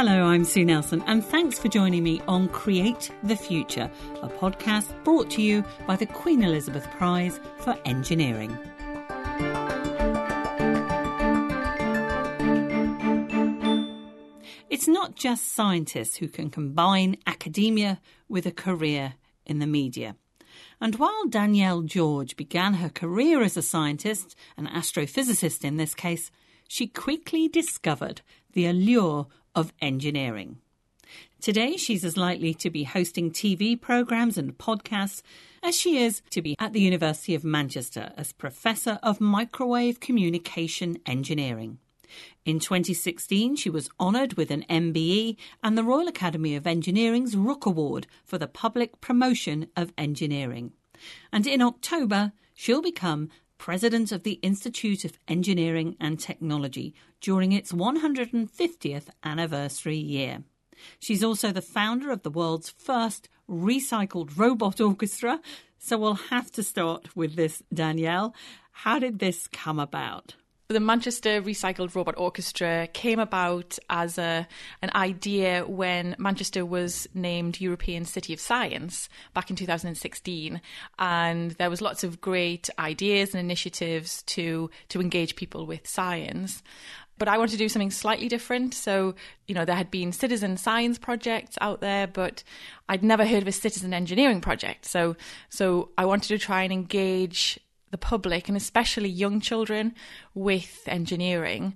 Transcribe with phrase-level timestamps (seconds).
[0.00, 3.90] Hello, I'm Sue Nelson, and thanks for joining me on Create the Future,
[4.22, 8.56] a podcast brought to you by the Queen Elizabeth Prize for Engineering.
[14.70, 19.14] It's not just scientists who can combine academia with a career
[19.46, 20.14] in the media.
[20.80, 26.30] And while Danielle George began her career as a scientist, an astrophysicist in this case,
[26.68, 28.20] she quickly discovered
[28.52, 29.26] the allure
[29.58, 30.58] of engineering.
[31.40, 35.20] Today, she's as likely to be hosting TV programs and podcasts
[35.64, 40.98] as she is to be at the University of Manchester as Professor of Microwave Communication
[41.06, 41.78] Engineering.
[42.44, 47.66] In 2016, she was honoured with an MBE and the Royal Academy of Engineering's Rooke
[47.66, 50.72] Award for the public promotion of engineering.
[51.32, 57.72] And in October, she'll become President of the Institute of Engineering and Technology during its
[57.72, 60.44] 150th anniversary year.
[60.98, 65.40] She's also the founder of the world's first recycled robot orchestra.
[65.78, 68.34] So we'll have to start with this, Danielle.
[68.70, 70.34] How did this come about?
[70.68, 74.46] The Manchester Recycled Robot Orchestra came about as a
[74.82, 80.60] an idea when Manchester was named European City of Science back in 2016,
[80.98, 86.62] and there was lots of great ideas and initiatives to to engage people with science.
[87.16, 88.74] But I wanted to do something slightly different.
[88.74, 89.14] So,
[89.46, 92.44] you know, there had been citizen science projects out there, but
[92.90, 94.84] I'd never heard of a citizen engineering project.
[94.84, 95.16] So,
[95.48, 97.58] so I wanted to try and engage
[97.90, 99.94] the public and especially young children
[100.34, 101.74] with engineering.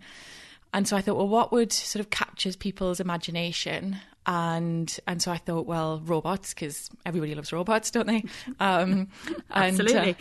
[0.74, 3.98] And so I thought, well, what would sort of captures people's imagination?
[4.24, 8.24] And and so I thought, well, robots, because everybody loves robots, don't they?
[8.60, 9.08] Um,
[9.50, 10.16] and, Absolutely.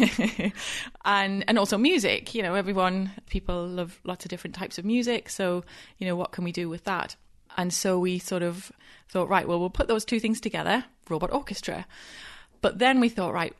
[0.00, 0.50] Uh,
[1.04, 2.34] and and also music.
[2.34, 5.28] You know, everyone, people love lots of different types of music.
[5.28, 5.64] So
[5.98, 7.16] you know, what can we do with that?
[7.56, 8.72] And so we sort of
[9.08, 11.86] thought, right, well, we'll put those two things together, robot orchestra.
[12.60, 13.54] But then we thought, right,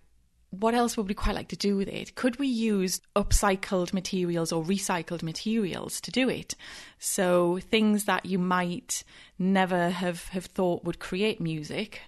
[0.60, 2.14] what else would we quite like to do with it?
[2.14, 6.54] Could we use upcycled materials or recycled materials to do it?
[6.98, 9.04] So things that you might
[9.38, 12.02] never have, have thought would create music,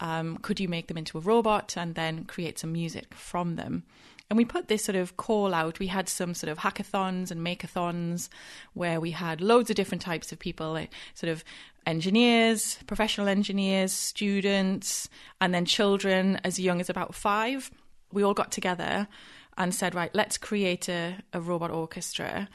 [0.00, 3.84] um, could you make them into a robot and then create some music from them?
[4.30, 5.80] And we put this sort of call out.
[5.80, 8.28] We had some sort of hackathons and makeathons
[8.74, 10.78] where we had loads of different types of people,
[11.14, 11.42] sort of
[11.84, 15.08] engineers, professional engineers, students,
[15.40, 17.70] and then children as young as about five
[18.12, 19.08] we all got together
[19.56, 22.48] and said, right, let's create a, a robot orchestra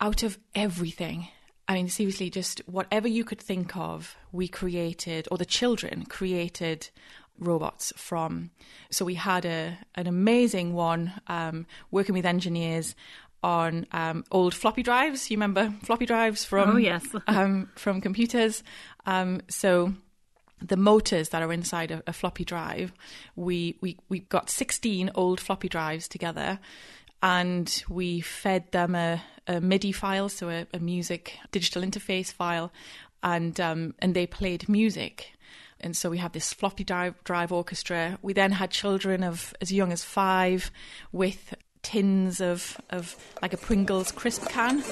[0.00, 1.28] out of everything.
[1.68, 6.90] I mean, seriously, just whatever you could think of, we created, or the children created
[7.38, 8.50] robots from.
[8.90, 12.94] So we had a an amazing one um, working with engineers
[13.42, 15.30] on um, old floppy drives.
[15.30, 16.70] You remember floppy drives from?
[16.70, 18.62] Oh yes, um, from computers.
[19.06, 19.94] Um, so
[20.62, 22.92] the motors that are inside a, a, floppy drive,
[23.36, 26.58] we, we, we got 16 old floppy drives together
[27.22, 32.72] and we fed them a, a MIDI file, so a, a, music digital interface file,
[33.22, 35.32] and, um, and they played music.
[35.80, 38.18] And so we have this floppy drive, drive orchestra.
[38.22, 40.70] We then had children of as young as five
[41.10, 44.82] with tins of, of like a Pringles crisp can.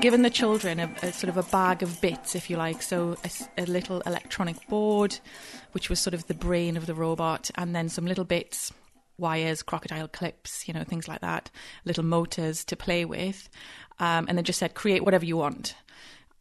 [0.00, 2.82] Given the children a, a, sort of a bag of bits, if you like.
[2.82, 5.18] So a, a, little electronic board,
[5.72, 8.72] which was sort of the brain of the robot, and then some little bits,
[9.18, 11.50] wires, crocodile clips, you know, things like that,
[11.84, 13.48] little motors to play with,
[13.98, 15.74] um, and then just said, create whatever you want.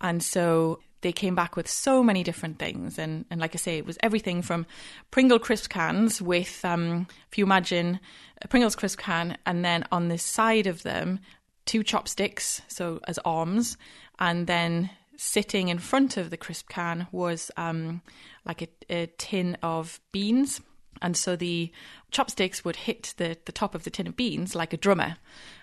[0.01, 2.97] And so they came back with so many different things.
[2.97, 4.65] And, and like I say, it was everything from
[5.11, 7.99] Pringle crisp cans with, um, if you imagine
[8.41, 11.19] a Pringles crisp can, and then on the side of them,
[11.65, 13.77] two chopsticks, so as arms,
[14.19, 18.01] and then sitting in front of the crisp can was um,
[18.45, 20.61] like a, a tin of beans.
[21.01, 21.71] And so the
[22.11, 25.17] chopsticks would hit the, the top of the tin of beans like a drummer.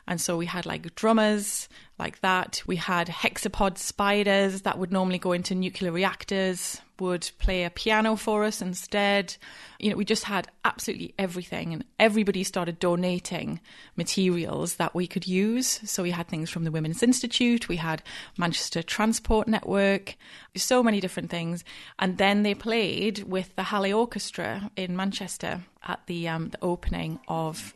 [0.06, 1.68] And so we had like drummers
[1.98, 2.62] like that.
[2.66, 8.14] We had hexapod spiders that would normally go into nuclear reactors, would play a piano
[8.14, 9.36] for us instead.
[9.80, 13.60] You know, we just had absolutely everything, and everybody started donating
[13.96, 15.80] materials that we could use.
[15.84, 18.02] So we had things from the Women's Institute, we had
[18.38, 20.16] Manchester Transport Network,
[20.56, 21.64] so many different things.
[21.98, 27.18] And then they played with the Hallé Orchestra in Manchester at the um, the opening
[27.26, 27.74] of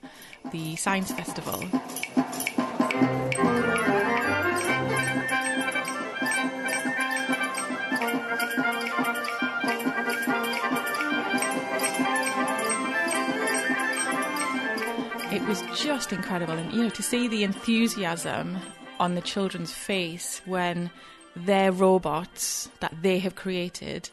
[0.52, 1.64] the Science Festival.
[15.48, 16.54] Was just incredible.
[16.54, 18.58] And, you know, to see the enthusiasm
[18.98, 20.90] on the children's face when
[21.36, 24.10] their robots that they have created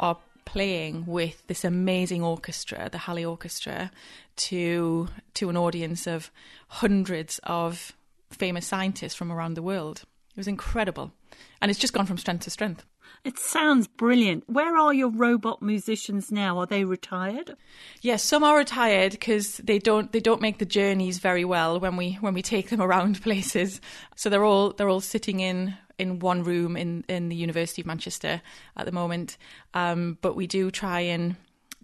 [0.00, 3.92] are playing with this amazing orchestra, the Hallé Orchestra,
[4.36, 6.32] to to an audience of
[6.66, 7.92] hundreds of
[8.30, 10.02] famous scientists from around the world.
[10.30, 11.12] It was incredible.
[11.60, 12.84] And it's just gone from strength to strength.
[13.24, 14.48] It sounds brilliant.
[14.48, 16.58] Where are your robot musicians now?
[16.58, 17.56] Are they retired?
[18.00, 21.96] Yes, some are retired because they don't they don't make the journeys very well when
[21.96, 23.80] we when we take them around places.
[24.16, 27.86] So they're all they're all sitting in in one room in in the University of
[27.86, 28.42] Manchester
[28.76, 29.36] at the moment.
[29.72, 31.36] Um, but we do try and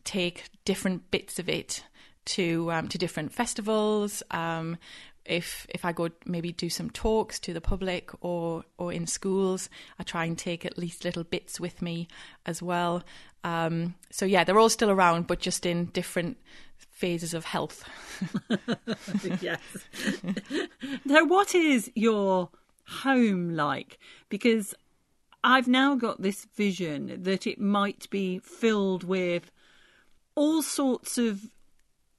[0.02, 1.84] take different bits of it
[2.24, 4.24] to um, to different festivals.
[4.32, 4.76] Um,
[5.28, 9.68] if if I go maybe do some talks to the public or or in schools,
[9.98, 12.08] I try and take at least little bits with me
[12.46, 13.04] as well.
[13.44, 16.38] Um, so yeah, they're all still around, but just in different
[16.76, 17.84] phases of health.
[19.40, 19.60] yes.
[21.04, 22.50] now, what is your
[22.86, 23.98] home like?
[24.28, 24.74] Because
[25.44, 29.50] I've now got this vision that it might be filled with
[30.34, 31.50] all sorts of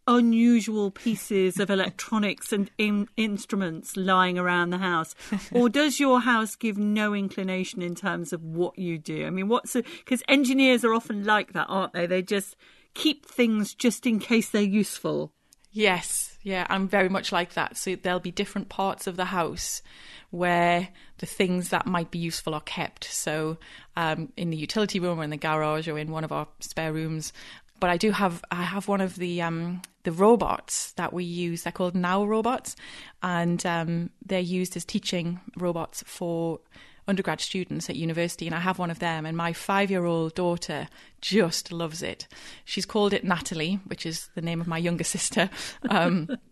[0.10, 5.16] unusual pieces of electronics and in- instruments lying around the house?
[5.52, 9.26] or does your house give no inclination in terms of what you do?
[9.26, 12.08] I mean, what's because engineers are often like that, aren't they?
[12.08, 12.56] They just
[12.96, 15.32] keep things just in case they're useful.
[15.72, 17.78] Yes, yeah, I'm very much like that.
[17.78, 19.84] So there'll be different parts of the house
[20.32, 20.90] where
[21.20, 23.06] the things that might be useful are kept.
[23.06, 23.58] So
[23.96, 26.92] um, in the utility room or in the garage or in one of our spare
[26.92, 27.32] rooms,
[27.80, 31.64] but I do have I have one of the um, the robots that we use.
[31.64, 32.76] They're called Nao robots,
[33.22, 36.60] and um, they're used as teaching robots for
[37.08, 38.46] undergrad students at university.
[38.46, 40.88] And I have one of them, and my five year old daughter
[41.22, 42.28] just loves it.
[42.66, 45.50] She's called it Natalie, which is the name of my younger sister.
[45.90, 46.30] Um,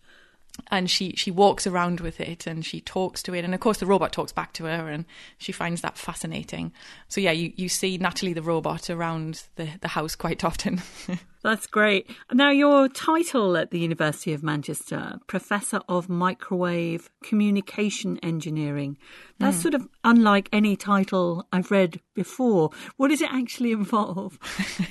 [0.69, 3.77] and she she walks around with it and she talks to it and of course
[3.77, 5.05] the robot talks back to her and
[5.38, 6.71] she finds that fascinating
[7.07, 10.81] so yeah you, you see natalie the robot around the, the house quite often
[11.47, 18.97] that's great now your title at the university of manchester professor of microwave communication engineering
[19.39, 19.61] that's mm.
[19.61, 22.71] sort of unlike any title I've read before.
[22.97, 24.39] What does it actually involve?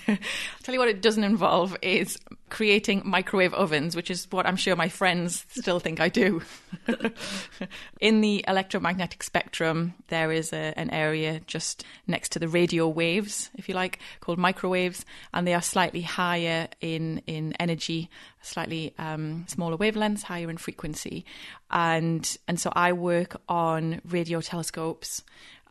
[0.07, 0.19] I'll
[0.63, 2.17] tell you what it doesn't involve is
[2.49, 6.43] creating microwave ovens, which is what I'm sure my friends still think I do.
[8.01, 13.51] In the electromagnetic spectrum, there is a, an area just next to the radio waves,
[13.57, 15.05] if you like, called microwaves,
[15.35, 16.46] and they are slightly higher
[16.81, 18.09] in, in energy,
[18.43, 21.25] slightly um, smaller wavelengths, higher in frequency.
[21.71, 25.23] And, and so I work on radio telescopes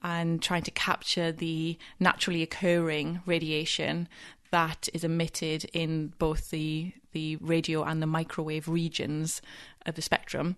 [0.06, 4.08] and trying to capture the naturally occurring radiation
[4.52, 9.42] that is emitted in both the the radio and the microwave regions
[9.86, 10.58] of the spectrum.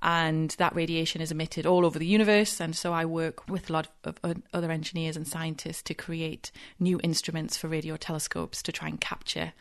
[0.00, 2.60] And that radiation is emitted all over the universe.
[2.60, 4.18] And so I work with a lot of
[4.54, 6.50] other engineers and scientists to create
[6.80, 9.52] new instruments for radio telescopes to try and capture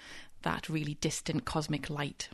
[0.44, 2.30] that really distant cosmic light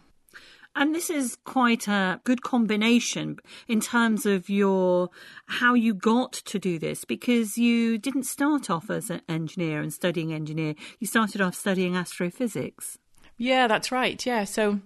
[0.76, 3.38] and this is quite a good combination
[3.68, 5.10] in terms of your
[5.46, 9.94] how you got to do this because you didn't start off as an engineer and
[9.94, 10.76] studying engineer.
[11.00, 12.98] You started off studying astrophysics.
[13.38, 14.24] Yeah, that's right.
[14.26, 14.80] Yeah, so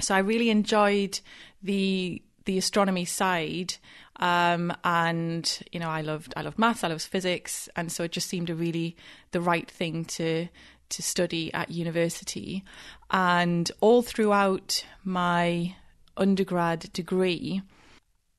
[0.00, 1.20] so I really enjoyed
[1.62, 3.74] the the astronomy side
[4.20, 8.12] um, and you know I loved I loved maths I loved physics and so it
[8.12, 8.96] just seemed a really
[9.32, 10.48] the right thing to
[10.90, 12.64] to study at university.
[13.10, 15.74] And all throughout my
[16.16, 17.62] undergrad degree,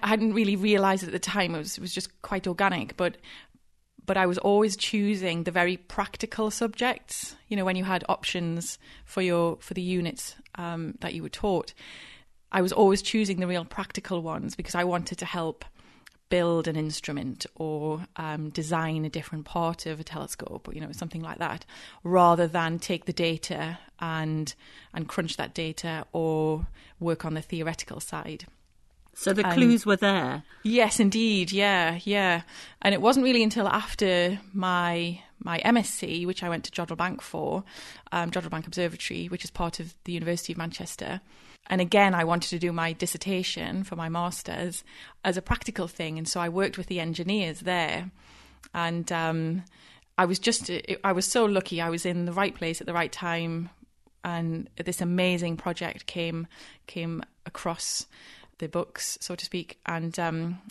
[0.01, 3.17] I hadn't really realised at the time it was it was just quite organic, but
[4.05, 7.35] but I was always choosing the very practical subjects.
[7.49, 11.29] You know, when you had options for your for the units um, that you were
[11.29, 11.73] taught,
[12.51, 15.65] I was always choosing the real practical ones because I wanted to help
[16.29, 20.91] build an instrument or um, design a different part of a telescope or you know
[20.91, 21.65] something like that
[22.03, 24.53] rather than take the data and
[24.93, 26.67] and crunch that data or
[26.99, 28.45] work on the theoretical side.
[29.13, 30.43] So the clues were there?
[30.63, 31.51] Yes indeed.
[31.51, 32.41] Yeah yeah.
[32.81, 37.21] And it wasn't really until after my my MSc, which I went to Jodrell Bank
[37.21, 37.63] for,
[38.11, 41.21] um, Jodrell Bank Observatory, which is part of the University of Manchester,
[41.69, 44.83] and again, I wanted to do my dissertation for my master's
[45.23, 46.17] as a practical thing.
[46.17, 48.09] And so I worked with the engineers there.
[48.73, 49.63] And um,
[50.17, 50.71] I was just,
[51.03, 51.81] I was so lucky.
[51.81, 53.69] I was in the right place at the right time.
[54.23, 56.47] And this amazing project came
[56.85, 58.07] came across
[58.57, 59.79] the books, so to speak.
[59.85, 60.61] And um,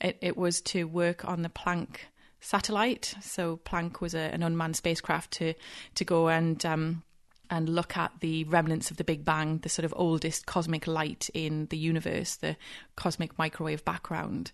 [0.00, 1.96] it, it was to work on the Planck
[2.40, 3.14] satellite.
[3.22, 5.54] So Planck was a, an unmanned spacecraft to
[5.94, 7.02] to go and um,
[7.50, 11.28] and look at the remnants of the Big Bang, the sort of oldest cosmic light
[11.34, 12.56] in the universe, the
[12.96, 14.52] cosmic microwave background.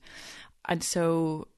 [0.64, 1.48] And so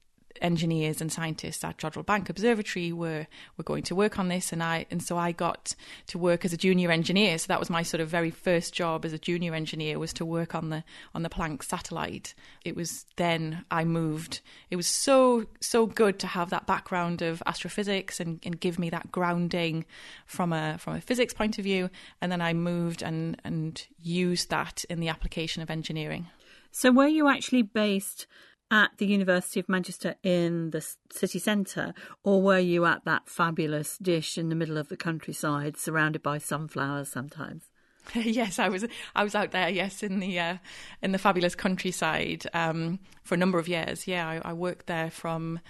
[0.40, 3.26] engineers and scientists at Jodrell Bank Observatory were
[3.57, 5.75] were going to work on this, and I and so I got
[6.09, 7.38] to work as a junior engineer.
[7.38, 10.25] So that was my sort of very first job as a junior engineer was to
[10.25, 12.35] work on the on the Planck satellite.
[12.64, 14.40] It was then I moved.
[14.71, 18.90] It was so so good to have that background of astrophysics and, and give me
[18.90, 19.85] that grounding
[20.26, 21.90] from a from a physics point of view.
[22.21, 26.28] And then I moved and and used that in the application of engineering.
[26.71, 28.26] So were you actually based
[28.71, 33.97] at the University of Manchester in the city centre, or were you at that fabulous
[33.99, 37.71] dish in the middle of the countryside, surrounded by sunflowers sometimes?
[38.15, 38.87] yes, I was.
[39.15, 39.69] I was out there.
[39.69, 40.57] Yes, in the uh,
[41.03, 44.07] in the fabulous countryside um, for a number of years.
[44.07, 45.61] Yeah, I, I worked there from.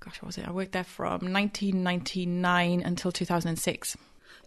[0.00, 0.46] Gosh, what was it?
[0.46, 3.96] I worked there from 1999 until 2006.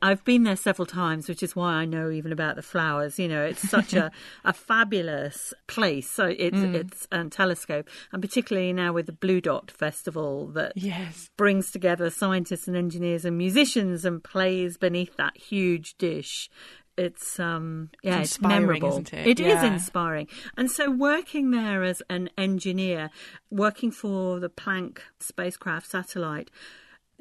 [0.01, 3.19] I've been there several times, which is why I know even about the flowers.
[3.19, 4.11] You know, it's such a,
[4.45, 6.09] a fabulous place.
[6.09, 6.73] So it's mm.
[6.73, 11.29] it's a telescope, and particularly now with the Blue Dot Festival that yes.
[11.37, 16.49] brings together scientists and engineers and musicians and plays beneath that huge dish
[16.97, 19.57] it's um yeah it's, it's memorable isn't it, It yeah.
[19.57, 20.27] is inspiring
[20.57, 23.09] and so working there as an engineer
[23.49, 26.51] working for the planck spacecraft satellite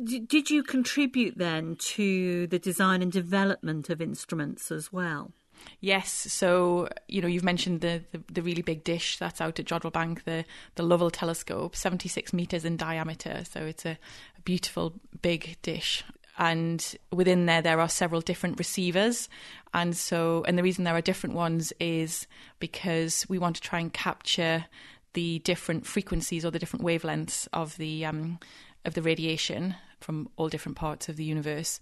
[0.05, 5.33] did you contribute then to the design and development of instruments as well?
[5.81, 9.67] Yes, so you know you've mentioned the, the, the really big dish that's out at
[9.67, 13.43] Jodrell Bank, the the Lovell telescope, seventy six meters in diameter.
[13.51, 13.99] So it's a,
[14.39, 16.03] a beautiful big dish,
[16.39, 19.29] and within there there are several different receivers,
[19.75, 22.27] and so and the reason there are different ones is
[22.59, 24.65] because we want to try and capture
[25.13, 28.39] the different frequencies or the different wavelengths of the um,
[28.85, 31.81] of the radiation from all different parts of the universe.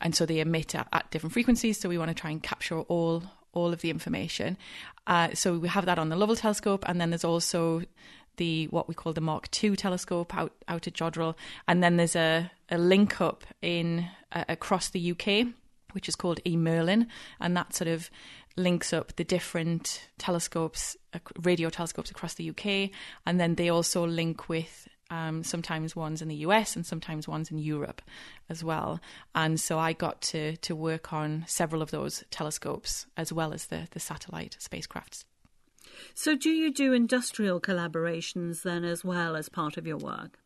[0.00, 1.78] And so they emit at, at different frequencies.
[1.78, 4.56] So we want to try and capture all all of the information.
[5.06, 7.82] Uh, so we have that on the Lovell telescope, and then there's also
[8.36, 11.36] the what we call the Mark II telescope out out at Jodrell,
[11.68, 15.48] and then there's a, a link up in uh, across the UK,
[15.92, 17.06] which is called e-MERLIN,
[17.40, 18.10] and that sort of
[18.56, 20.96] links up the different telescopes,
[21.42, 22.90] radio telescopes across the UK,
[23.26, 27.50] and then they also link with um, sometimes ones in the US and sometimes ones
[27.50, 28.00] in Europe
[28.48, 28.98] as well.
[29.34, 33.66] And so I got to to work on several of those telescopes as well as
[33.66, 35.24] the the satellite spacecrafts.
[36.14, 40.38] So do you do industrial collaborations then as well as part of your work?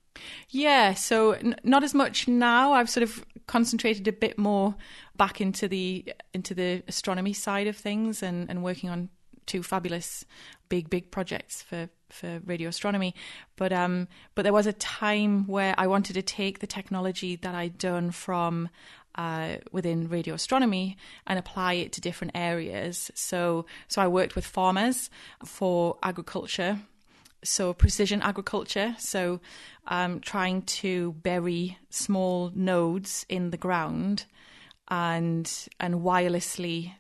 [0.49, 2.73] Yeah, so n- not as much now.
[2.73, 4.75] I've sort of concentrated a bit more
[5.17, 9.11] back into the into the astronomy side of things and, and working on
[9.47, 10.25] two fabulous
[10.69, 13.15] big big projects for for radio astronomy.
[13.57, 17.55] But um but there was a time where I wanted to take the technology that
[17.55, 18.69] I'd done from
[19.15, 20.97] uh, within radio astronomy
[21.27, 23.11] and apply it to different areas.
[23.15, 25.11] So so I worked with farmers
[25.45, 26.81] for agriculture
[27.45, 29.41] so precision agriculture so
[29.87, 34.25] um, trying to bury small nodes in the ground
[34.89, 36.93] and and wirelessly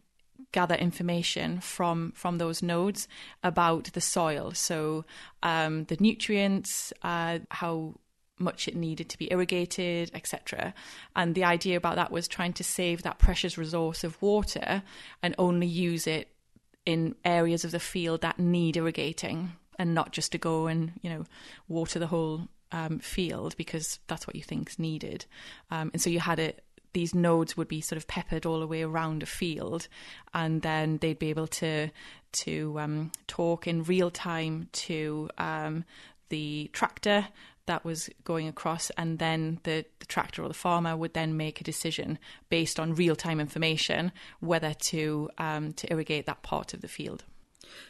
[0.52, 3.08] gather information from from those nodes
[3.42, 4.52] about the soil.
[4.54, 5.04] So
[5.42, 7.94] um, the nutrients, uh, how
[8.38, 10.74] much it needed to be irrigated, etc.
[11.14, 14.82] And the idea about that was trying to save that precious resource of water
[15.22, 16.28] and only use it
[16.84, 21.10] in areas of the field that need irrigating and not just to go and you
[21.10, 21.24] know
[21.68, 25.24] water the whole um, field because that's what you think's needed.
[25.70, 26.62] Um, and so you had it
[26.96, 29.86] these nodes would be sort of peppered all the way around a field,
[30.32, 31.90] and then they'd be able to
[32.32, 35.84] to um, talk in real time to um,
[36.30, 37.28] the tractor
[37.66, 41.60] that was going across, and then the, the, tractor or the farmer would then make
[41.60, 44.10] a decision based on real time information
[44.40, 47.24] whether to um, to irrigate that part of the field.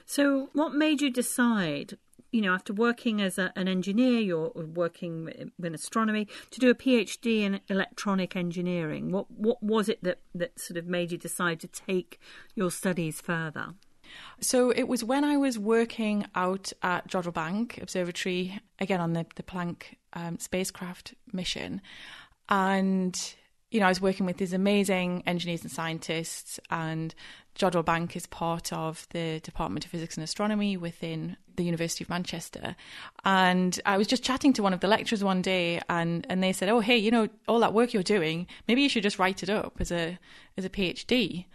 [0.04, 1.96] So, what made you decide
[2.32, 6.74] you know, after working as a, an engineer, you're working in astronomy to do a
[6.74, 9.12] PhD in electronic engineering.
[9.12, 12.20] What what was it that that sort of made you decide to take
[12.54, 13.74] your studies further?
[14.40, 19.26] So it was when I was working out at Jodrell Bank Observatory again on the
[19.34, 21.80] the Planck um, spacecraft mission,
[22.48, 23.34] and
[23.70, 27.14] you know, I was working with these amazing engineers and scientists, and
[27.56, 32.10] Jodrell Bank is part of the Department of Physics and Astronomy within the University of
[32.10, 32.76] Manchester.
[33.24, 36.52] And I was just chatting to one of the lecturers one day, and, and they
[36.52, 39.42] said, "Oh, hey, you know, all that work you're doing, maybe you should just write
[39.42, 40.18] it up as a
[40.56, 41.46] as a PhD."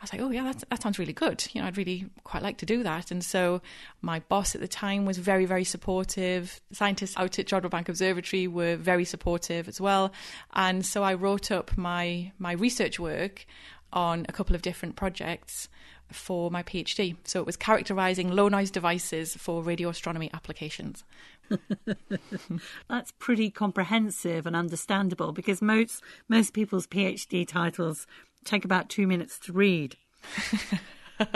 [0.00, 1.44] I was like, oh, yeah, that sounds really good.
[1.52, 3.10] You know, I'd really quite like to do that.
[3.10, 3.60] And so
[4.00, 6.60] my boss at the time was very, very supportive.
[6.72, 10.12] Scientists out at Jodrell Bank Observatory were very supportive as well.
[10.52, 13.44] And so I wrote up my, my research work
[13.92, 15.68] on a couple of different projects
[16.12, 17.16] for my PhD.
[17.24, 21.04] So it was characterizing low noise devices for radio astronomy applications.
[22.88, 28.06] That's pretty comprehensive and understandable because most most people's PhD titles
[28.44, 29.96] take about two minutes to read.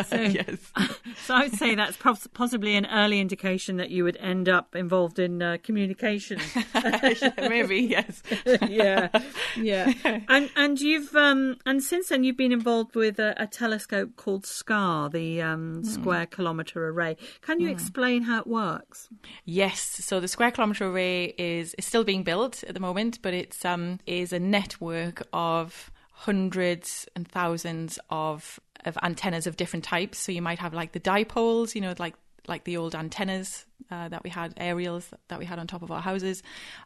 [0.07, 0.73] So, yes.
[1.25, 5.19] so I would say that's possibly an early indication that you would end up involved
[5.19, 6.39] in uh, communication.
[7.37, 8.23] Maybe yes.
[8.69, 9.09] yeah,
[9.57, 9.93] yeah.
[10.29, 14.47] And and you've um and since then you've been involved with a, a telescope called
[14.47, 15.87] SKA, the um, mm.
[15.87, 17.17] Square Kilometre Array.
[17.41, 17.73] Can you mm.
[17.73, 19.09] explain how it works?
[19.45, 19.81] Yes.
[19.81, 23.65] So the Square Kilometre Array is is still being built at the moment, but it's
[23.65, 25.91] um is a network of
[26.25, 30.19] hundreds and thousands of of antennas of different types.
[30.19, 32.15] So you might have like the dipoles, you know, like
[32.47, 35.91] like the old antennas uh, that we had, aerials that we had on top of
[35.91, 36.43] our houses,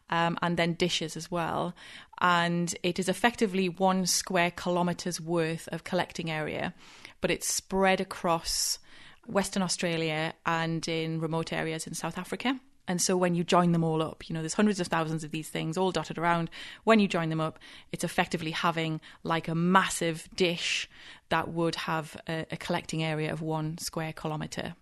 [0.09, 1.75] um, and then dishes as well.
[2.19, 6.73] And it is effectively one square kilometres worth of collecting area,
[7.21, 8.79] but it's spread across
[9.27, 12.59] Western Australia and in remote areas in South Africa.
[12.87, 15.31] And so when you join them all up, you know, there's hundreds of thousands of
[15.31, 16.49] these things all dotted around.
[16.83, 17.59] When you join them up,
[17.91, 20.89] it's effectively having like a massive dish
[21.29, 24.75] that would have a, a collecting area of one square kilometre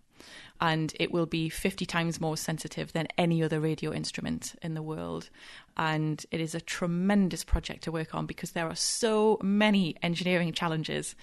[0.61, 4.81] and it will be 50 times more sensitive than any other radio instrument in the
[4.81, 5.29] world.
[5.77, 10.53] And it is a tremendous project to work on because there are so many engineering
[10.53, 11.15] challenges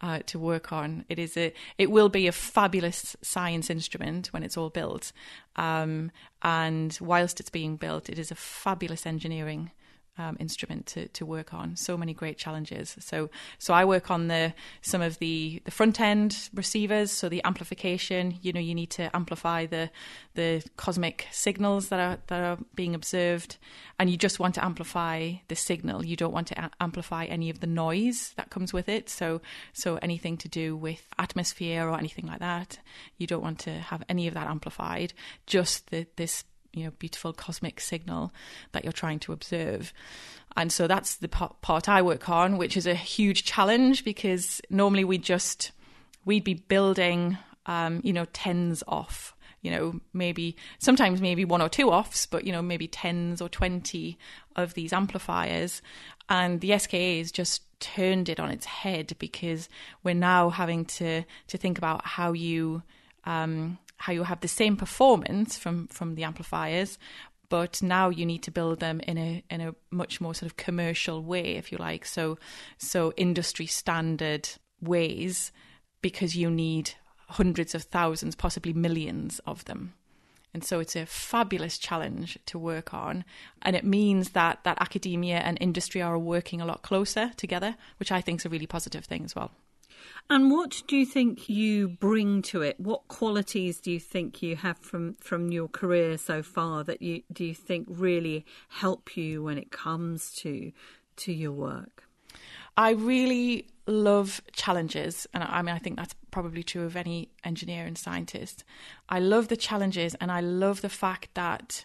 [0.00, 1.04] uh, to work on.
[1.08, 5.12] It is a, it will be a fabulous science instrument when it's all built.
[5.56, 6.10] Um,
[6.42, 9.70] and whilst it's being built, it is a fabulous engineering
[10.20, 11.76] um, instrument to, to work on.
[11.76, 12.96] So many great challenges.
[13.00, 17.10] So so I work on the some of the the front end receivers.
[17.10, 18.38] So the amplification.
[18.42, 19.90] You know, you need to amplify the
[20.34, 23.56] the cosmic signals that are that are being observed,
[23.98, 26.04] and you just want to amplify the signal.
[26.04, 29.08] You don't want to a- amplify any of the noise that comes with it.
[29.08, 29.40] So
[29.72, 32.78] so anything to do with atmosphere or anything like that,
[33.16, 35.12] you don't want to have any of that amplified.
[35.46, 38.32] Just the, this you know beautiful cosmic signal
[38.72, 39.92] that you're trying to observe.
[40.56, 45.04] And so that's the part i work on which is a huge challenge because normally
[45.04, 45.70] we just
[46.24, 51.68] we'd be building um, you know tens off you know maybe sometimes maybe one or
[51.68, 54.18] two offs but you know maybe tens or 20
[54.56, 55.82] of these amplifiers.
[56.28, 59.68] And the SKA has just turned it on its head because
[60.04, 62.82] we're now having to to think about how you
[63.24, 66.98] um, how you have the same performance from from the amplifiers
[67.50, 70.56] but now you need to build them in a in a much more sort of
[70.56, 72.06] commercial way if you like.
[72.06, 72.38] So
[72.78, 74.48] so industry standard
[74.80, 75.52] ways
[76.00, 76.92] because you need
[77.28, 79.92] hundreds of thousands possibly millions of them.
[80.54, 83.24] And so it's a fabulous challenge to work on.
[83.62, 88.12] And it means that that academia and industry are working a lot closer together which
[88.12, 89.50] i think is a really positive thing as well
[90.30, 92.78] and what do you think you bring to it?
[92.78, 97.24] What qualities do you think you have from, from your career so far that you
[97.32, 100.70] do you think really help you when it comes to
[101.16, 102.04] to your work?
[102.76, 107.84] I really love challenges, and I mean I think that's probably true of any engineer
[107.84, 108.62] and scientist.
[109.08, 111.84] I love the challenges, and I love the fact that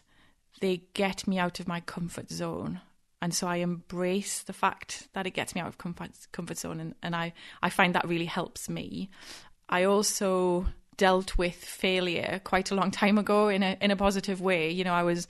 [0.62, 2.82] they get me out of my comfort zone
[3.26, 6.80] and so I embrace the fact that it gets me out of comfort comfort zone,
[6.80, 7.34] and, and I
[7.64, 9.10] I find that really helps me.
[9.68, 14.42] I also dealt with failure quite a long time ago in a in a positive
[14.42, 14.70] way.
[14.70, 15.28] You know, I was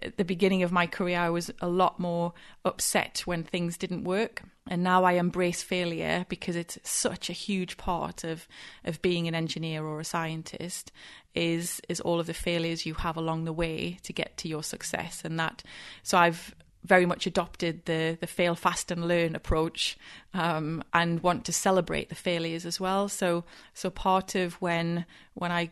[0.00, 2.32] at the beginning of my career, I was a lot more
[2.64, 4.42] upset when things didn't work.
[4.68, 8.48] And now I embrace failure because it's such a huge part of,
[8.84, 10.90] of being an engineer or a scientist
[11.34, 14.62] is is all of the failures you have along the way to get to your
[14.62, 15.20] success.
[15.22, 15.62] And that
[16.02, 16.54] so I've
[16.86, 19.98] very much adopted the the fail fast and learn approach
[20.34, 23.08] um, and want to celebrate the failures as well.
[23.08, 23.44] So
[23.74, 25.70] so part of when when I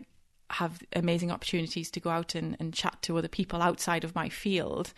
[0.51, 4.29] have amazing opportunities to go out and, and chat to other people outside of my
[4.29, 4.93] field,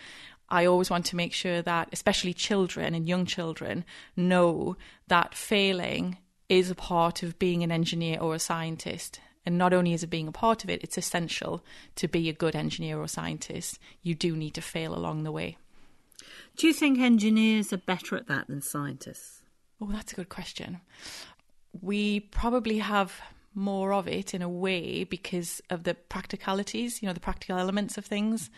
[0.49, 3.85] I always want to make sure that especially children and young children
[4.17, 4.77] know
[5.09, 9.21] that failing is a part of being an engineer or a scientist.
[9.45, 11.65] And not only is it being a part of it, it's essential
[11.97, 13.79] to be a good engineer or scientist.
[14.03, 15.57] You do need to fail along the way.
[16.57, 19.43] Do you think engineers are better at that than scientists?
[19.81, 20.81] Oh, that's a good question.
[21.81, 23.21] We probably have
[23.55, 27.99] more of it in a way because of the practicalities, you know, the practical elements
[27.99, 28.51] of things.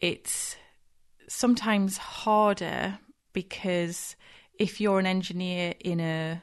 [0.00, 0.56] It's
[1.28, 2.98] sometimes harder
[3.32, 4.16] because
[4.58, 6.42] if you're an engineer in a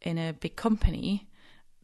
[0.00, 1.28] in a big company,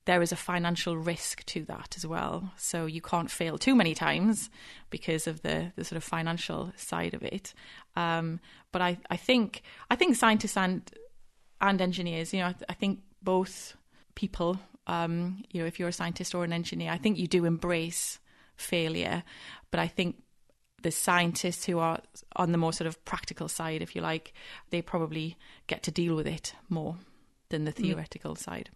[0.09, 2.53] there is a financial risk to that as well.
[2.57, 4.51] So you can't fail too many times
[4.91, 7.53] because of the, the sort of financial side of it.
[7.99, 8.39] Um,
[8.71, 10.89] but I, I think I think scientists and
[11.61, 13.77] and engineers, you know, I, I think both
[14.15, 17.45] people, um, you know, if you're a scientist or an engineer, I think you do
[17.45, 18.21] embrace
[18.57, 19.25] failure.
[19.73, 20.23] But I think
[20.83, 21.99] the scientists who are
[22.37, 24.33] on the more sort of practical side, if you like,
[24.71, 26.97] they probably get to deal with it more
[27.49, 28.39] than the theoretical mm.
[28.39, 28.71] side.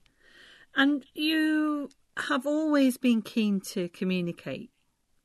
[0.74, 4.70] And you have always been keen to communicate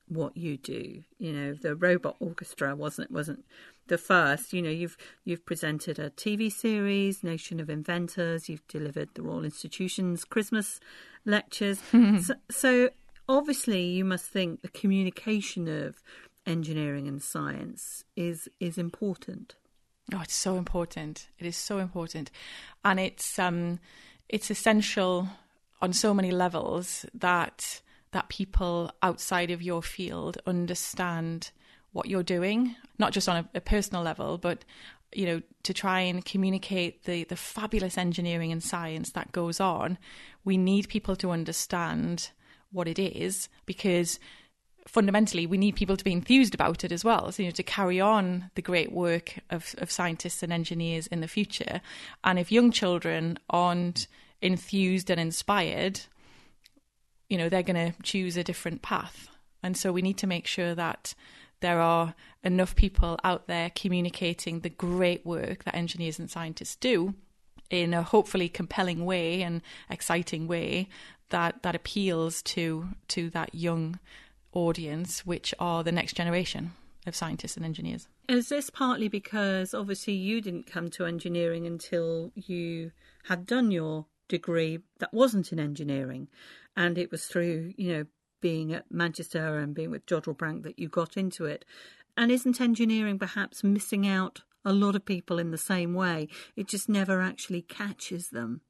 [0.08, 1.02] what you do.
[1.18, 3.44] You know, the Robot Orchestra wasn't wasn't
[3.88, 4.52] the first.
[4.52, 8.48] You know, you've you've presented a TV series, Nation of Inventors.
[8.48, 10.80] You've delivered the Royal Institution's Christmas
[11.24, 11.80] lectures.
[12.20, 12.90] so, so
[13.28, 16.02] obviously, you must think the communication of
[16.46, 19.56] engineering and science is is important.
[20.14, 21.28] Oh, it's so important.
[21.38, 22.30] It is so important,
[22.84, 23.78] and it's um,
[24.28, 25.28] it's essential
[25.80, 31.50] on so many levels that that people outside of your field understand
[31.92, 34.64] what you're doing, not just on a, a, personal level, but
[35.12, 39.98] you know, to try and communicate the the fabulous engineering and science that goes on,
[40.44, 42.30] we need people to understand
[42.70, 44.18] what it is because
[44.86, 47.32] fundamentally we need people to be enthused about it as well.
[47.32, 51.20] So you know to carry on the great work of, of scientists and engineers in
[51.20, 51.80] the future.
[52.24, 54.06] And if young children aren't
[54.40, 56.00] enthused and inspired
[57.28, 59.28] you know they're going to choose a different path.
[59.62, 61.14] And so we need to make sure that
[61.60, 67.14] there are enough people out there communicating the great work that engineers and scientists do
[67.70, 70.88] in a hopefully compelling way and exciting way
[71.30, 73.98] that that appeals to to that young
[74.52, 76.72] audience, which are the next generation
[77.06, 78.08] of scientists and engineers.
[78.28, 82.92] Is this partly because obviously you didn't come to engineering until you
[83.24, 86.28] had done your degree that wasn't in engineering,
[86.76, 88.06] and it was through you know
[88.40, 91.64] being at Manchester and being with Jodrell Bank that you got into it?
[92.16, 96.28] And isn't engineering perhaps missing out a lot of people in the same way?
[96.56, 98.62] It just never actually catches them.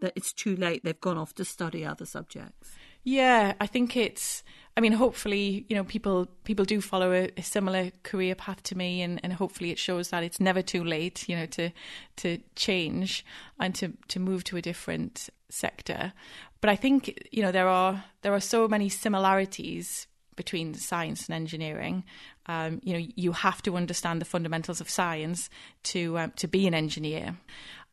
[0.00, 2.72] That it's too late, they've gone off to study other subjects.
[3.04, 4.42] Yeah, I think it's.
[4.76, 8.76] I mean, hopefully, you know, people people do follow a, a, similar career path to
[8.76, 11.70] me, and, and hopefully, it shows that it's never too late, you know, to
[12.16, 13.24] to change
[13.60, 16.12] and to to move to a different sector.
[16.60, 21.36] But I think you know there are there are so many similarities between science and
[21.36, 22.02] engineering.
[22.46, 25.50] Um, you know, you have to understand the fundamentals of science
[25.84, 27.36] to um, to be an engineer,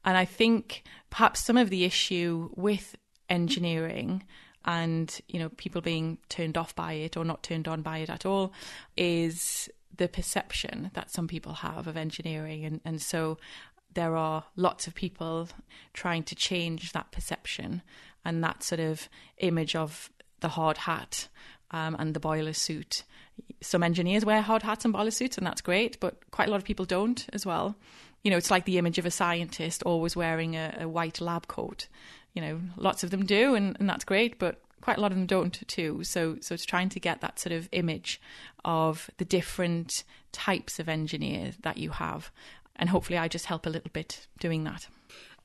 [0.03, 2.95] and I think perhaps some of the issue with
[3.29, 4.23] engineering
[4.65, 8.09] and you know people being turned off by it or not turned on by it
[8.09, 8.53] at all
[8.95, 13.37] is the perception that some people have of engineering and, and so
[13.93, 15.49] there are lots of people
[15.93, 17.81] trying to change that perception
[18.23, 21.27] and that sort of image of the hard hat
[21.71, 23.03] um, and the boiler suit.
[23.61, 26.57] Some engineers wear hard hats and boiler suits, and that's great, but quite a lot
[26.57, 27.75] of people don't as well.
[28.23, 31.47] You know, it's like the image of a scientist always wearing a, a white lab
[31.47, 31.87] coat
[32.33, 35.17] you know, lots of them do, and, and that's great, but quite a lot of
[35.17, 36.03] them don't too.
[36.03, 38.19] So, so it's trying to get that sort of image
[38.65, 42.31] of the different types of engineer that you have,
[42.75, 44.87] and hopefully, I just help a little bit doing that.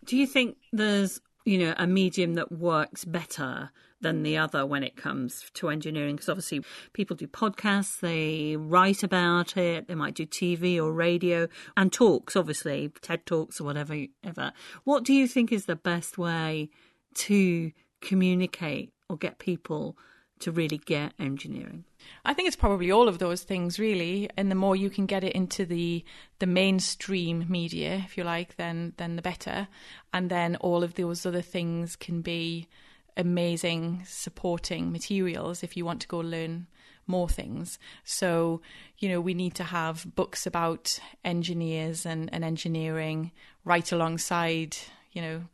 [0.04, 4.82] Do you think there's you know a medium that works better than the other when
[4.82, 6.16] it comes to engineering.
[6.16, 11.48] Because obviously people do podcasts they write about it they might do tv or radio
[11.76, 14.52] and talks obviously ted talks or whatever ever.
[14.84, 16.68] What do you think is the best way
[17.14, 19.96] to communicate or get people
[20.40, 21.84] to really get engineering?
[22.24, 25.24] I think it's probably all of those things really, and the more you can get
[25.24, 26.04] it into the
[26.38, 29.68] the mainstream media, if you like, then then the better.
[30.12, 32.68] And then all of those other things can be
[33.16, 36.66] amazing supporting materials if you want to go learn
[37.06, 37.78] more things.
[38.04, 38.60] So,
[38.98, 43.32] you know, we need to have books about engineers and, and engineering
[43.64, 44.76] right alongside,
[45.12, 45.44] you know,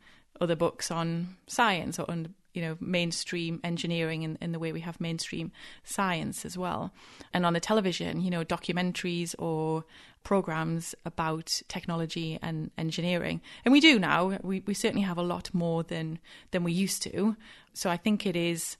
[0.41, 4.81] other books on science or on you know mainstream engineering in, in the way we
[4.81, 5.51] have mainstream
[5.83, 6.91] science as well.
[7.33, 9.85] And on the television you know documentaries or
[10.23, 13.41] programs about technology and engineering.
[13.65, 14.37] And we do now.
[14.41, 16.19] We, we certainly have a lot more than
[16.51, 17.35] than we used to.
[17.73, 18.77] So i think it is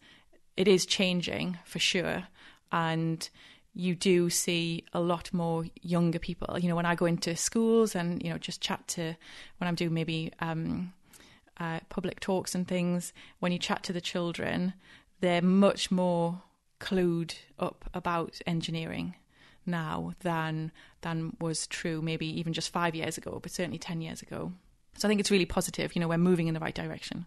[0.55, 2.23] it is changing for sure.
[2.71, 3.29] And
[3.75, 6.57] you do see a lot more younger people.
[6.59, 9.15] You know when i go into schools and you know just chat to
[9.57, 10.93] when i'm doing maybe um
[11.59, 14.73] uh, public talks and things, when you chat to the children,
[15.21, 16.41] they're much more
[16.79, 19.15] clued up about engineering
[19.65, 24.21] now than than was true maybe even just five years ago, but certainly ten years
[24.21, 24.51] ago.
[24.97, 25.95] So I think it's really positive.
[25.95, 27.25] You know, we're moving in the right direction.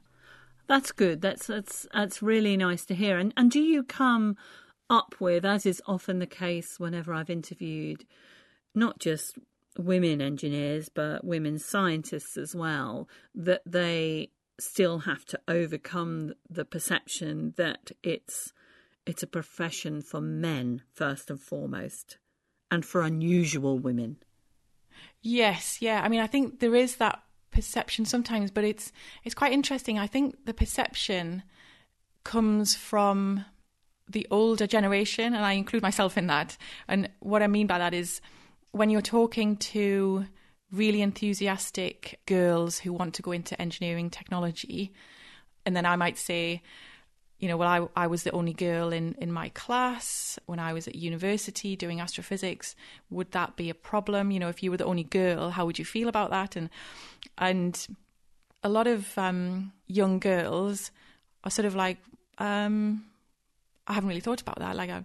[0.66, 1.20] That's good.
[1.20, 3.18] That's that's that's really nice to hear.
[3.18, 4.36] And and do you come
[4.90, 8.04] up with, as is often the case whenever I've interviewed,
[8.74, 9.38] not just
[9.78, 17.54] women engineers but women scientists as well, that they still have to overcome the perception
[17.56, 18.52] that it's
[19.06, 22.18] it's a profession for men first and foremost,
[22.70, 24.16] and for unusual women.
[25.22, 26.00] Yes, yeah.
[26.02, 28.92] I mean, I think there is that perception sometimes, but it's
[29.24, 29.98] it's quite interesting.
[29.98, 31.42] I think the perception
[32.24, 33.44] comes from
[34.08, 36.56] the older generation, and I include myself in that.
[36.88, 38.20] And what I mean by that is
[38.76, 40.26] when you're talking to
[40.70, 44.92] really enthusiastic girls who want to go into engineering technology,
[45.64, 46.62] and then I might say,
[47.38, 50.72] you know, well, I, I was the only girl in, in my class when I
[50.72, 52.74] was at university doing astrophysics.
[53.10, 54.30] Would that be a problem?
[54.30, 56.56] You know, if you were the only girl, how would you feel about that?
[56.56, 56.70] And
[57.38, 57.86] and
[58.62, 60.90] a lot of um, young girls
[61.44, 61.98] are sort of like,
[62.38, 63.04] um,
[63.86, 64.74] I haven't really thought about that.
[64.74, 65.04] Like, I,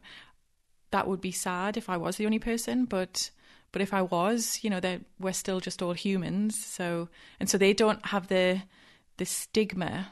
[0.91, 3.29] that would be sad if I was the only person, but
[3.71, 6.63] but if I was, you know, that we're still just all humans.
[6.63, 8.61] So and so they don't have the
[9.17, 10.09] the stigma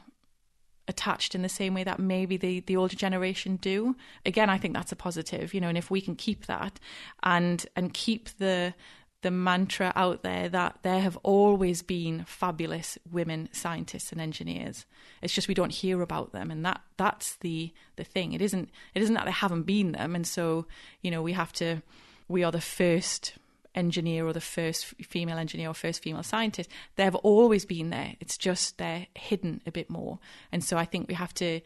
[0.88, 3.94] attached in the same way that maybe the the older generation do
[4.26, 6.80] again i think that's a positive you know and if we can keep that
[7.22, 8.74] and and keep the
[9.22, 14.84] the mantra out there that there have always been fabulous women scientists and engineers
[15.22, 18.68] it's just we don't hear about them and that that's the the thing it isn't
[18.94, 20.66] it isn't that there haven't been them and so
[21.02, 21.80] you know we have to
[22.26, 23.34] we are the first
[23.74, 26.70] engineer or the first female engineer or first female scientist.
[26.96, 28.14] They've always been there.
[28.20, 30.18] It's just they're hidden a bit more.
[30.52, 31.60] And so I think we have to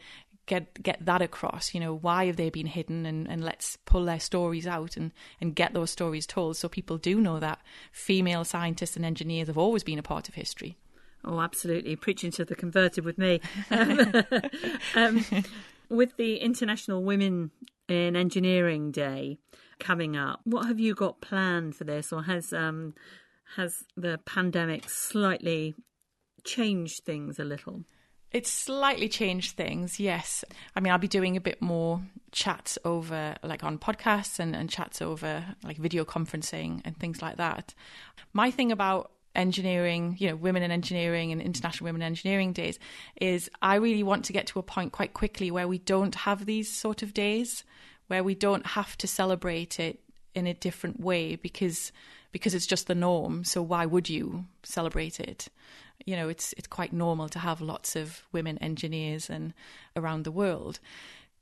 [0.45, 1.73] get get that across.
[1.73, 5.11] You know, why have they been hidden and, and let's pull their stories out and,
[5.41, 7.59] and get those stories told so people do know that
[7.91, 10.77] female scientists and engineers have always been a part of history.
[11.23, 11.95] Oh, absolutely.
[11.95, 13.41] Preaching to the converted with me.
[14.95, 15.25] um,
[15.89, 17.51] with the International Women
[17.87, 19.39] in Engineering Day,
[19.79, 20.41] coming up.
[20.43, 22.93] What have you got planned for this, or has um,
[23.55, 25.75] has the pandemic slightly
[26.43, 27.83] changed things a little?
[28.31, 30.43] It's slightly changed things, yes.
[30.75, 32.01] I mean, I'll be doing a bit more
[32.33, 37.37] chats over, like on podcasts and, and chats over, like video conferencing and things like
[37.37, 37.73] that.
[38.33, 42.77] My thing about engineering, you know, women in engineering and International Women in Engineering Days
[43.21, 46.45] is I really want to get to a point quite quickly where we don't have
[46.45, 47.63] these sort of days
[48.07, 49.99] where we don't have to celebrate it
[50.33, 51.91] in a different way because
[52.31, 53.45] because it's just the norm.
[53.45, 55.47] So why would you celebrate it?
[56.05, 59.53] You know, it's it's quite normal to have lots of women engineers and
[59.95, 60.79] around the world.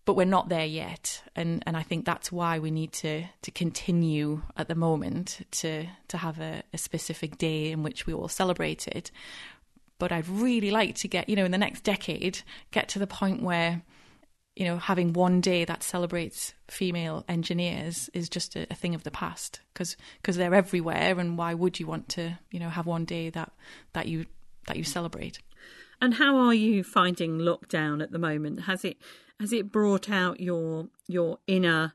[0.05, 1.23] But we're not there yet.
[1.35, 5.87] And and I think that's why we need to to continue at the moment to
[6.09, 9.09] to have a, a specific day in which we all celebrate it.
[9.97, 13.07] But I'd really like to get, you know, in the next decade, get to the
[13.07, 13.81] point where
[14.55, 19.03] you know, having one day that celebrates female engineers is just a, a thing of
[19.03, 22.85] the past because because they're everywhere, and why would you want to, you know, have
[22.85, 23.51] one day that
[23.93, 24.25] that you
[24.67, 25.39] that you celebrate?
[25.99, 28.61] And how are you finding lockdown at the moment?
[28.63, 28.97] Has it
[29.39, 31.93] has it brought out your your inner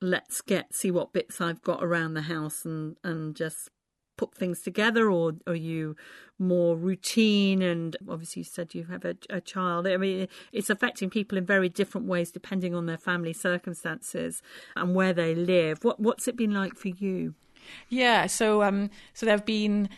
[0.00, 3.70] let's get see what bits I've got around the house and and just
[4.16, 5.96] put things together, or are you
[6.38, 7.62] more routine?
[7.62, 9.86] And obviously, you said you have a, a, child.
[9.86, 14.42] I mean, it's affecting people in very different ways depending on their family circumstances
[14.74, 15.84] and where they live.
[15.84, 17.34] What what's it been like for you?
[17.88, 19.88] Yeah, so um, so there have been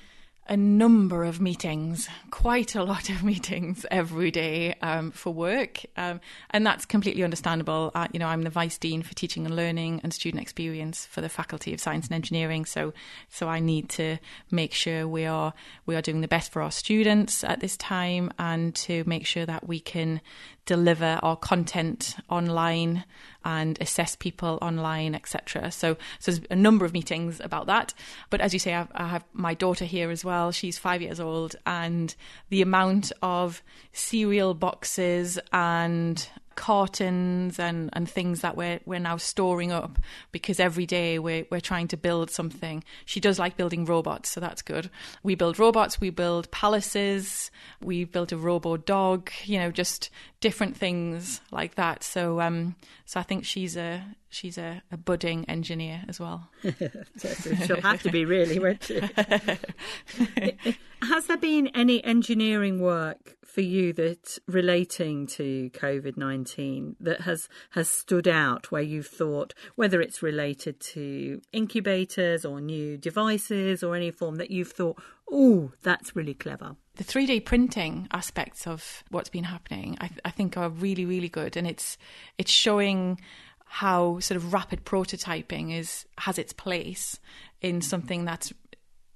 [0.48, 6.20] a number of meetings, quite a lot of meetings every day um, for work, um,
[6.50, 7.90] and that's completely understandable.
[7.94, 11.20] Uh, you know, I'm the vice dean for teaching and learning and student experience for
[11.20, 12.92] the Faculty of Science and Engineering, so
[13.28, 14.18] so I need to
[14.50, 15.52] make sure we are
[15.86, 19.44] we are doing the best for our students at this time, and to make sure
[19.44, 20.20] that we can
[20.64, 23.04] deliver our content online
[23.44, 25.70] and assess people online, etc.
[25.70, 27.94] So, so there's a number of meetings about that.
[28.30, 30.52] But as you say, I I have my daughter here as well.
[30.52, 32.14] She's five years old, and
[32.48, 39.70] the amount of cereal boxes and cartons and, and things that we're we're now storing
[39.70, 39.96] up
[40.32, 42.82] because every day we're we're trying to build something.
[43.06, 44.90] She does like building robots, so that's good.
[45.22, 50.76] We build robots, we build palaces, we built a robo dog, you know, just different
[50.76, 52.02] things like that.
[52.02, 52.74] So um
[53.06, 56.48] so I think she's a she's a, a budding engineer as well.
[57.66, 59.00] She'll have to be really, won't she?
[61.02, 67.48] Has there been any engineering work for you that relating to COVID nineteen that has
[67.70, 73.96] has stood out where you've thought whether it's related to incubators or new devices or
[73.96, 76.76] any form that you've thought, oh, that's really clever.
[76.96, 81.28] The 3D printing aspects of what's been happening, I, th- I think, are really, really
[81.28, 81.96] good, and it's
[82.38, 83.20] it's showing
[83.68, 87.18] how sort of rapid prototyping is has its place
[87.60, 87.80] in mm-hmm.
[87.80, 88.52] something that's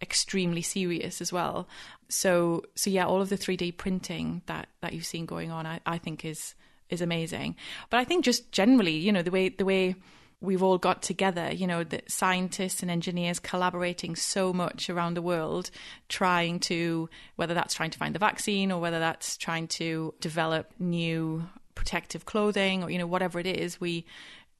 [0.01, 1.69] extremely serious as well.
[2.09, 5.81] So so yeah, all of the 3D printing that that you've seen going on, I,
[5.87, 6.55] I think is
[6.91, 7.57] is amazing.
[7.91, 9.97] But I think just generally, you know, the way the way
[10.43, 15.23] we've all got together, you know, the scientists and engineers collaborating so much around the
[15.23, 15.71] world,
[16.09, 20.73] trying to, whether that's trying to find the vaccine or whether that's trying to develop
[20.81, 24.05] new protective clothing or, you know, whatever it is, we,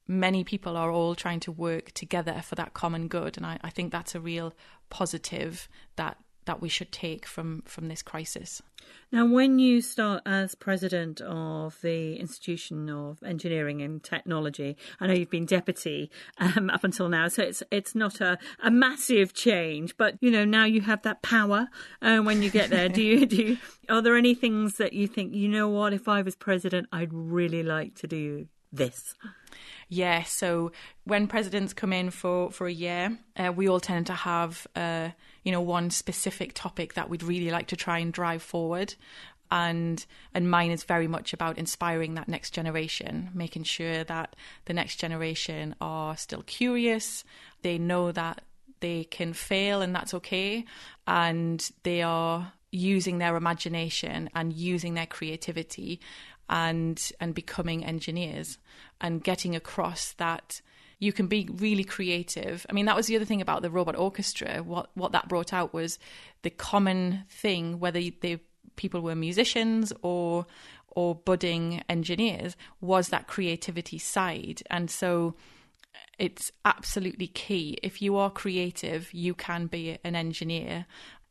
[0.07, 3.37] many people are all trying to work together for that common good.
[3.37, 4.53] And I, I think that's a real
[4.89, 8.61] positive that that we should take from from this crisis.
[9.11, 15.13] Now, when you start as president of the Institution of Engineering and Technology, I know
[15.13, 19.95] you've been deputy um, up until now, so it's it's not a, a massive change,
[19.97, 21.67] but you know now you have that power.
[22.01, 23.43] Uh, when you get there, do you do?
[23.43, 23.57] You,
[23.89, 25.93] are there any things that you think you know what?
[25.93, 29.13] If I was president, I'd really like to do this.
[29.89, 30.71] Yeah, so
[31.05, 35.09] when presidents come in for, for a year, uh, we all tend to have, uh,
[35.43, 38.95] you know, one specific topic that we'd really like to try and drive forward.
[39.51, 44.73] And and mine is very much about inspiring that next generation, making sure that the
[44.73, 47.23] next generation are still curious,
[47.61, 48.41] they know that
[48.79, 50.65] they can fail and that's okay,
[51.05, 55.99] and they are using their imagination and using their creativity
[56.53, 58.59] and and becoming engineers
[59.01, 60.61] and getting across that
[60.99, 62.65] you can be really creative.
[62.69, 64.63] I mean, that was the other thing about the robot orchestra.
[64.63, 65.99] What what that brought out was
[66.43, 68.39] the common thing, whether the
[68.75, 70.45] people were musicians or
[70.89, 74.61] or budding engineers, was that creativity side.
[74.69, 75.35] And so
[76.19, 77.79] it's absolutely key.
[77.81, 80.85] If you are creative, you can be an engineer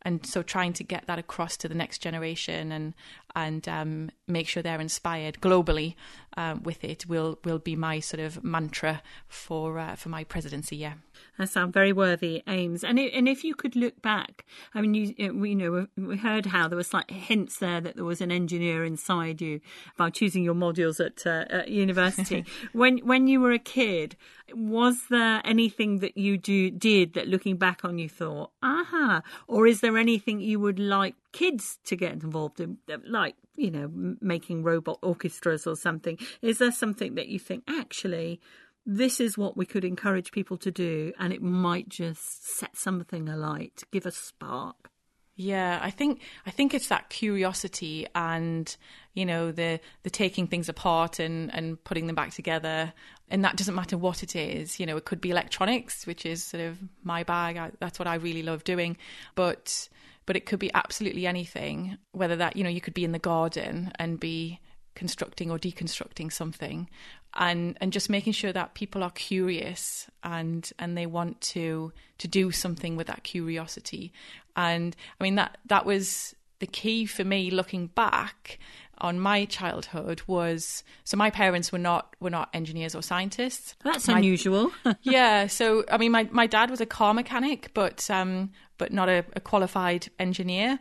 [0.05, 2.95] and so trying to get that across to the next generation and
[3.35, 5.95] and um, make sure they're inspired globally
[6.37, 10.77] um, with it will will be my sort of mantra for uh, for my presidency.
[10.77, 10.95] Yeah.
[11.39, 12.85] That sound very worthy aims.
[12.85, 16.17] And it, and if you could look back, I mean, you we you know we
[16.17, 19.61] heard how there was like hints there that there was an engineer inside you
[19.95, 22.45] about choosing your modules at, uh, at university.
[22.73, 24.17] when when you were a kid,
[24.55, 29.67] was there anything that you do did that looking back on you thought, aha, or
[29.67, 33.91] is there anything you would like kids to get involved in, like you know
[34.21, 36.19] making robot orchestras or something?
[36.41, 38.41] Is there something that you think actually?
[38.85, 43.29] this is what we could encourage people to do, and it might just set something
[43.29, 44.91] alight, give a spark.
[45.35, 48.75] Yeah, I think I think it's that curiosity and
[49.15, 52.93] you know the the taking things apart and and putting them back together,
[53.31, 54.79] and that doesn't matter what it is.
[54.79, 57.57] You know, it could be electronics, which is sort of my bag.
[57.57, 58.97] I, that's what I really love doing,
[59.35, 59.89] but
[60.27, 61.99] but it could be absolutely anything.
[62.13, 64.61] Whether that you know you could be in the garden and be
[64.95, 66.89] constructing or deconstructing something
[67.35, 72.29] and and just making sure that people are curious and and they want to to
[72.29, 74.13] do something with that curiosity
[74.57, 78.59] and i mean that that was the key for me looking back
[78.99, 84.07] on my childhood was so my parents were not were not engineers or scientists that's
[84.07, 84.71] my, unusual
[85.03, 88.51] yeah so i mean my my dad was a car mechanic but um
[88.83, 90.77] but not a, a qualified engineer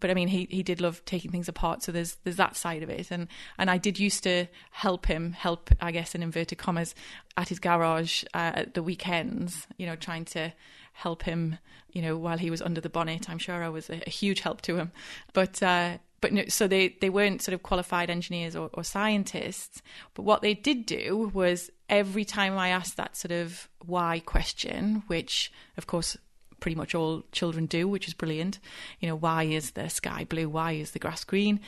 [0.00, 1.82] but I mean, he he did love taking things apart.
[1.82, 5.32] So there's there's that side of it, and and I did used to help him,
[5.32, 6.94] help I guess in inverted commas,
[7.36, 9.66] at his garage uh, at the weekends.
[9.78, 10.52] You know, trying to
[10.92, 11.58] help him.
[11.92, 14.40] You know, while he was under the bonnet, I'm sure I was a, a huge
[14.40, 14.92] help to him.
[15.32, 19.80] But uh, but no, so they they weren't sort of qualified engineers or, or scientists.
[20.12, 25.04] But what they did do was every time I asked that sort of why question,
[25.06, 26.18] which of course
[26.60, 28.58] pretty much all children do, which is brilliant.
[29.00, 30.48] You know, why is the sky blue?
[30.48, 31.60] Why is the grass green?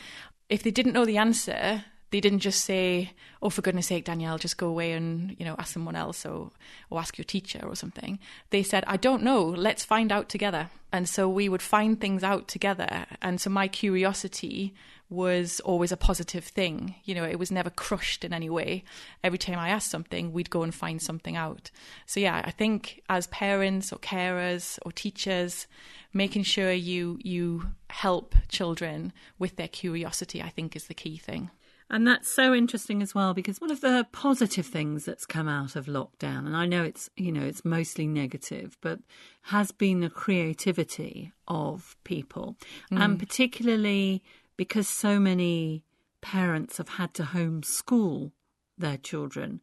[0.48, 4.38] If they didn't know the answer, they didn't just say, "Oh, for goodness' sake, Danielle,
[4.38, 6.52] just go away and you know ask someone else or
[6.90, 8.18] or ask your teacher or something."
[8.50, 9.44] They said, "I don't know.
[9.44, 13.06] Let's find out together." And so we would find things out together.
[13.20, 14.74] And so my curiosity
[15.10, 16.94] was always a positive thing.
[17.04, 18.84] You know, it was never crushed in any way.
[19.24, 21.70] Every time I asked something, we'd go and find something out.
[22.06, 25.66] So yeah, I think as parents or carers or teachers,
[26.12, 31.50] making sure you you help children with their curiosity, I think is the key thing.
[31.90, 35.74] And that's so interesting as well because one of the positive things that's come out
[35.74, 39.00] of lockdown, and I know it's you know it's mostly negative, but
[39.44, 42.56] has been the creativity of people,
[42.92, 43.02] mm.
[43.02, 44.22] and particularly
[44.58, 45.84] because so many
[46.20, 48.32] parents have had to homeschool
[48.76, 49.62] their children,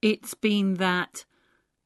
[0.00, 1.26] it's been that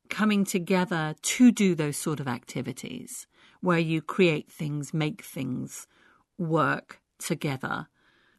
[0.08, 3.26] coming together to do those sort of activities
[3.62, 5.88] where you create things, make things
[6.36, 7.88] work together.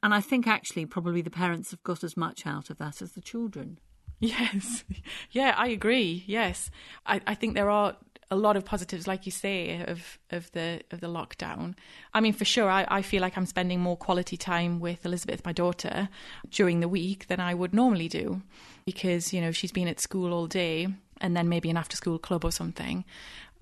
[0.03, 3.13] And I think actually, probably the parents have got as much out of that as
[3.13, 3.79] the children.
[4.19, 4.85] Yes.
[5.31, 6.23] Yeah, I agree.
[6.27, 6.69] Yes.
[7.07, 7.97] I, I think there are
[8.33, 11.75] a lot of positives, like you say, of of the of the lockdown.
[12.13, 15.45] I mean, for sure, I, I feel like I'm spending more quality time with Elizabeth,
[15.45, 16.09] my daughter,
[16.49, 18.41] during the week than I would normally do,
[18.85, 20.87] because you know she's been at school all day,
[21.21, 23.05] and then maybe an after school club or something.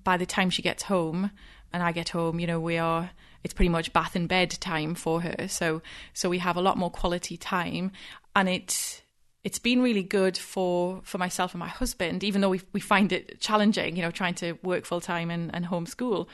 [0.02, 1.30] By the time she gets home,
[1.72, 3.10] and I get home, you know, we are
[3.44, 5.48] it's pretty much bath and bed time for her.
[5.48, 5.82] So
[6.14, 7.92] so we have a lot more quality time,
[8.34, 9.01] and it
[9.44, 13.12] it's been really good for for myself and my husband, even though we we find
[13.12, 16.26] it challenging, you know, trying to work full time and, and homeschool.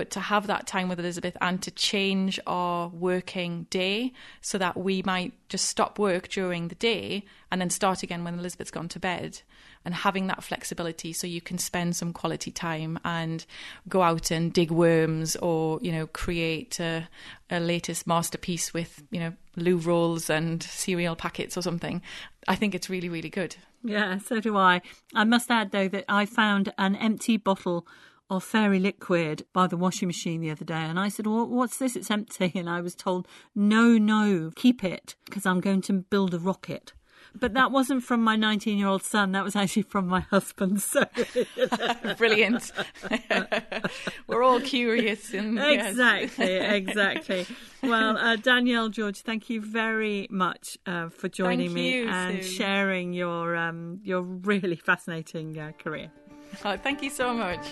[0.00, 4.74] But to have that time with Elizabeth and to change our working day so that
[4.74, 8.88] we might just stop work during the day and then start again when Elizabeth's gone
[8.88, 9.42] to bed
[9.84, 13.44] and having that flexibility so you can spend some quality time and
[13.90, 17.06] go out and dig worms or you know create a,
[17.50, 22.00] a latest masterpiece with you know loo rolls and cereal packets or something.
[22.48, 23.54] I think it's really really good.
[23.84, 24.80] Yeah so do i.
[25.14, 27.86] I must add though that i found an empty bottle
[28.30, 31.78] of fairy liquid by the washing machine the other day and I said, well, what's
[31.78, 31.96] this?
[31.96, 32.52] It's empty.
[32.60, 36.92] And I was told, no, no, keep it because I'm going to build a rocket.
[37.34, 39.32] But that wasn't from my 19 year old son.
[39.32, 40.82] That was actually from my husband.
[40.90, 41.04] So
[42.16, 42.72] brilliant.
[44.26, 45.32] We're all curious.
[45.32, 46.72] And, exactly, yes.
[46.72, 47.46] exactly.
[47.82, 52.42] Well, uh, Danielle George, thank you very much uh, for joining thank me you, and
[52.42, 52.50] Sue.
[52.50, 56.10] sharing your um, your really fascinating uh, career.
[56.64, 57.64] Oh, thank you so much.